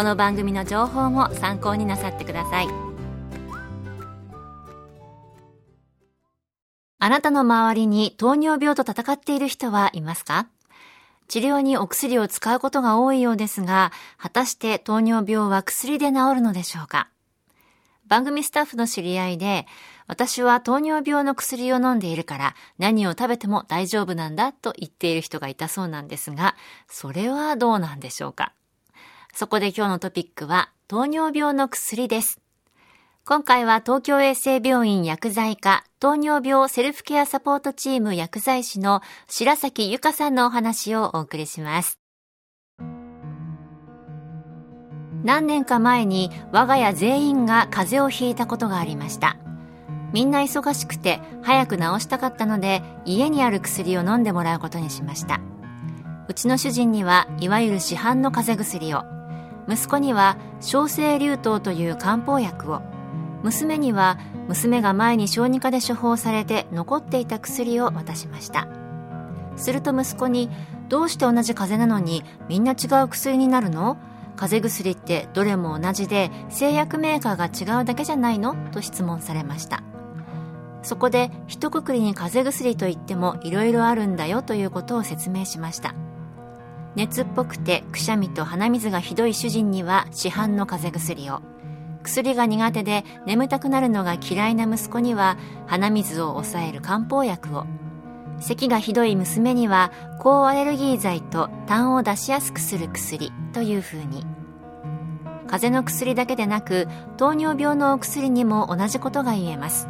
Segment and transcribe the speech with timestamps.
[0.00, 2.68] この番組の情報も参考になさってください。
[6.98, 10.48] あなたの周りに糖尿病と戦っている人はいますか？
[11.28, 17.10] 治療にお薬を使うことが多いようですが、果たして糖尿病は薬で治るのでしょうか？
[18.06, 19.66] 番組スタッフの知り合いで、
[20.06, 26.56] 私は糖尿病の薬を飲んでいるから何を食べても大丈夫なんだと言っている人がいたそうなんですが、
[26.88, 28.54] それはどうなんでしょうか？
[29.34, 32.40] そこで今日のトピックは糖尿病の薬です。
[33.24, 41.98] 今回は東京衛生病院薬剤科糖尿病セルフケアサポートチーム薬剤師の白崎由香さんのお話をお送りします。
[45.22, 49.36] 何年か前に我が家全員が風邪をひいたことがありました。
[50.12, 55.40] みんな忙しくて早く治したかったので家にある薬を飲んでもらうことにしました
[56.28, 59.19] うちの主人にはいわゆる市販の風邪薬を
[59.70, 62.82] 息子には小生流湯という漢方薬を。
[63.42, 64.18] 娘には
[64.48, 68.68] 娘が前に小児科で処方されて残っていた薬を渡しました。
[69.56, 70.50] すると息子に
[70.88, 73.96] どうして同じ風邪なのにみんな違う薬になるの？
[74.36, 78.56] 風邪薬ってどれも同じで製薬メーカーが違うだけじゃないの？
[78.72, 79.82] と質問されました。
[80.82, 85.94] そこで一括りに風邪薬といってもいろいろあるんだよということを説明しました。
[86.96, 91.40] 熱っぽくてくしゃみと鼻水がひどい主人には市販の風邪薬を。
[92.02, 95.36] 薬が苦手で眠たくなるのが嫌いな息子には
[95.66, 97.66] 鼻水を抑える漢方薬を。
[98.40, 104.24] 咳がひどい娘には抗アレルギー剤と痰を出しやすくする薬というふうに。
[105.46, 106.86] 風邪の薬だけでなく
[107.16, 109.88] 糖尿病のお薬にも同じことが言えます。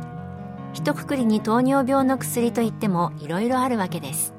[0.73, 4.35] 一括りに糖尿病の薬といってもいろいろあるわけです。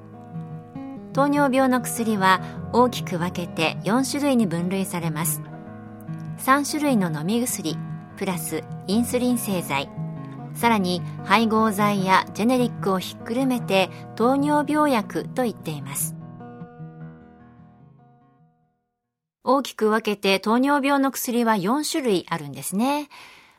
[1.14, 2.42] 糖尿病の薬は
[2.72, 5.42] 大きく分けて4種類に分類されます。
[6.40, 7.78] 3種類の飲み薬
[8.18, 9.90] プラスインスリン製剤。
[10.54, 16.16] さらに配合剤やジェネリックをひっくるめて糖尿病薬と言っています。
[19.44, 23.10] 大きく分けて糖尿病の薬は4種類あるんですね。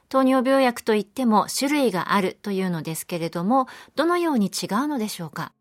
[0.08, 5.52] 糖尿病薬といっても種類があるというのですけれども、どのように違うのでしょうか？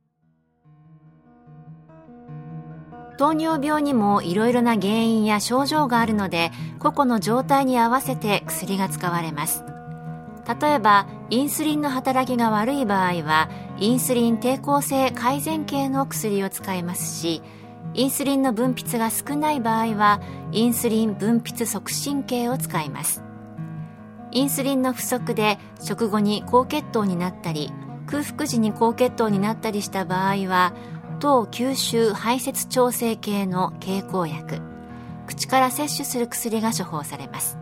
[3.22, 6.50] 糖尿病にもいろいろな原因や症状があるので、
[6.80, 9.64] 個々の状態に合わせて薬が使われます。
[10.60, 17.44] 例えば、インスリンの働きが悪い場合は、インスリン抵抗性改善系の薬を使いますし、
[17.94, 20.20] インスリンの分泌が少ない場合は、
[20.52, 23.24] インスリン分泌促進系を使います。
[24.32, 27.72] インスリンの不足で食後に高血糖になったり
[28.08, 30.74] 空腹時に高血糖になったりした場合は
[31.22, 34.60] 糖吸収排泄調整系の経口薬。
[35.28, 37.60] 口から摂取する薬が処方されます。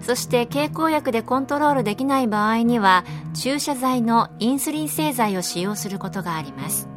[0.00, 6.88] そして経口薬でコントロールできない場合には注射剤のインスリン製剤を使用することがあります。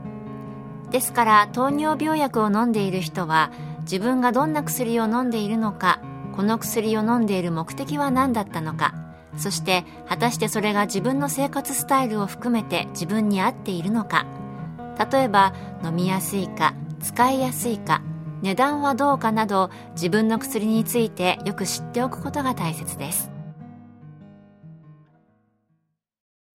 [0.90, 3.52] ですから糖尿病薬を飲んでいる人は
[3.82, 6.02] 自分がどんな薬を飲んでいるのか
[6.36, 8.96] この薬を飲んでいる目的は何だったのか
[9.38, 14.26] そして果たしてそれが自分の生活スタイルを含めて自分に合っているのか
[14.98, 15.54] 例えば
[15.84, 18.02] 飲みやすいか使いやすいか
[18.42, 23.32] 値段はどうかなど自分の薬についてよく知っておくことが大切です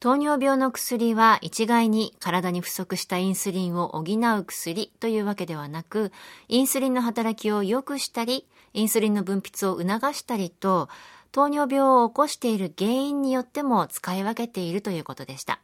[0.02, 6.10] 糖尿病の薬は一概に体に不足したインスリンを補う薬というわけではなく、
[6.48, 10.88] インスリンの働きを良くしたり、インスリンの分泌を促したりと、
[11.30, 15.60] 糖尿病を起こしている原因によっても使い分けているということでした。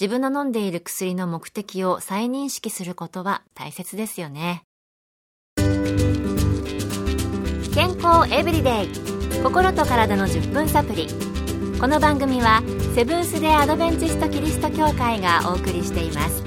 [0.00, 4.64] 自分の飲んでいる薬の目的を再認識することは大切ですよね。
[7.72, 8.88] 健康エブリデイ。
[9.42, 11.06] 心と体の10分サプリ。
[11.80, 12.62] この番組は
[12.94, 16.42] セブンス・デ・アドベンチスト・キリスト教会がお送りしています。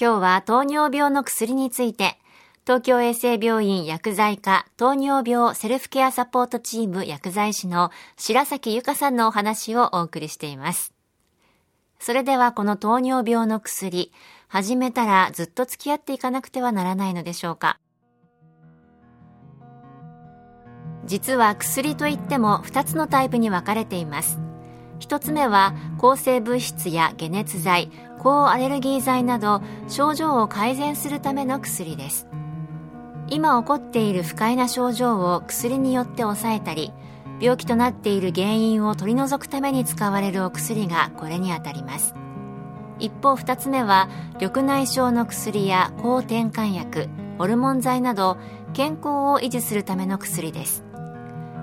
[0.00, 2.18] 今日は糖尿病の薬について
[2.68, 10.92] 東京衛生病院薬剤科糖尿病セルフケアサポートチーム薬剤師の白崎由香さんのお話をお送りしています。
[11.98, 14.12] それではこの糖尿病の薬
[14.48, 17.80] 始めたらずっと付き合っていかなくてはならないのでしょうか。
[21.06, 24.40] 実は薬といっても2つのタイプに分かれています。
[25.00, 32.27] 1つ目は抗生物質や解熱剤抗アレルギー剤など症状を改善するための薬です。
[33.30, 36.92] 今起こっている不快な症状を薬によって抑えたり
[37.40, 42.14] 病気となっている原因を取り除くために使われるお薬がこれにあたります。
[42.98, 44.08] 一方2つ目は
[44.40, 47.08] 緑内障の薬や抗転換薬
[47.38, 48.38] ホルモン剤など
[48.72, 50.84] 健康を維持するための薬です。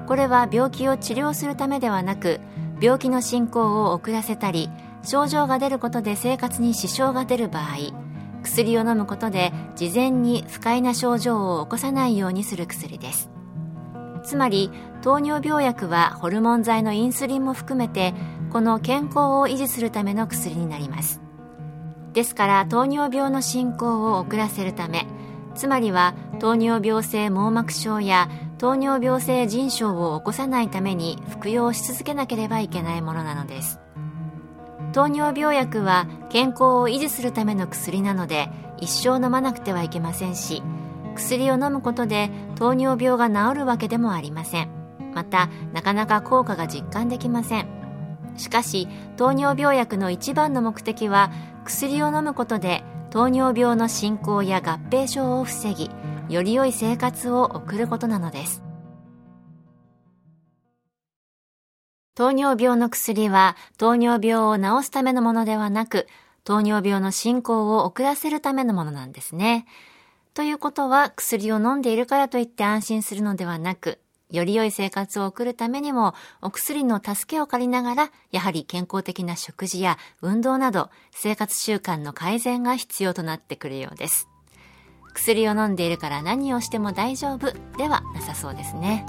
[0.07, 2.39] これは病気を治療するためではなく
[2.79, 4.69] 病気の進行を遅らせたり
[5.03, 8.04] 症状が出ることで生活に支障が出る場合
[8.45, 13.29] 薬を飲むことで事前に不快な症状を起こさないようにする薬です。
[14.23, 14.71] つまり
[15.01, 18.13] 糖尿病薬はホルモン剤のインスリンも含めて
[18.51, 21.21] この健康を維持するための薬になります。
[22.13, 25.05] ですから糖尿病の進行を遅らせるため
[25.53, 33.79] つまりは糖尿病性網膜症や糖尿病性腎症を起こさないために服用し続けなければいけないものなのです。
[34.95, 38.47] 糖尿病薬は健康を維持するための薬なので
[38.77, 40.63] 一生飲まなくてはいけませんし
[41.15, 44.69] 薬を飲むことで糖尿病が治るわけでもありません。
[45.13, 47.67] またなかなか効果が実感できません。
[48.37, 48.87] しかし
[49.17, 51.29] 糖尿病薬の一番の目的は
[51.65, 55.91] 薬を飲むことで糖尿病の進行や合併症を防ぎ
[56.29, 58.64] より良い生活を送ることなのです。
[62.15, 66.07] 糖尿病の薬は糖尿病を治すためのものではなく
[66.45, 69.65] 糖尿病の進行を遅らせるためのものなんですね。
[70.33, 73.99] ということは薬を飲んでいるからといって安心するのではなく
[74.31, 84.27] より良い生活を送るためにもお薬の助けを借りながらやはり健康的な食事や運動など生活習慣の改善が必要となってくるようです。
[85.13, 89.05] 薬を飲んでいるから何をしても大丈夫ではなさそうですね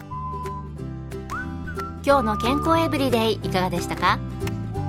[2.06, 4.20] 今日の健康エブリデイいかがでしたか？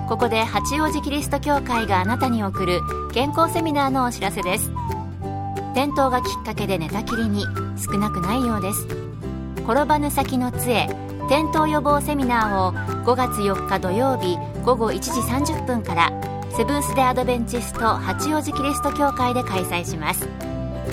[0.08, 2.80] ここで八王子キリスト教会があなたに送る
[3.12, 4.72] 健康セミナーのお知らせです。
[5.72, 7.44] 転倒がきっかけで寝たきりに
[7.76, 8.86] 少なくないようです。
[9.64, 10.88] 転ばぬ先の杖
[11.26, 15.10] 転倒予防セミナーを5月4日土曜日午後1時
[15.54, 16.12] 30分から
[16.56, 20.30] セブンス・デ・アドベンチスト八王子キリスト教会で開催します。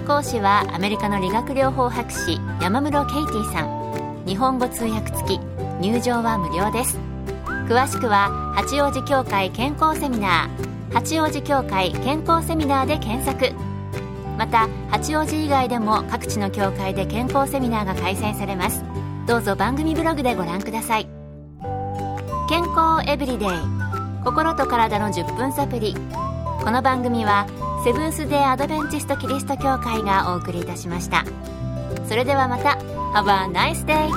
[0.07, 3.84] 講師はアメリカの理学療法博士山室ケイティさん。
[4.27, 5.41] 日本語通訳付き。
[5.81, 6.99] 入場は無料です。
[7.69, 10.95] 詳しくは八王子協会健康セミナー。
[10.95, 13.55] 八王子協会健康セミナーで検索。
[14.39, 18.83] また八王子以外でも各地の協会で健康セミナーが開催されます。
[19.27, 21.07] どうぞ番組ブログでご覧ください。
[22.49, 23.49] 健康エブリデイ。
[24.25, 25.95] 心と体の10分サプリ
[26.65, 27.47] この番組は
[27.85, 31.25] セブンス・デー・アドベンチスト・キリスト教会がお送りいたしました。
[32.09, 32.94] それではまた。
[33.15, 34.11] Have a nice day!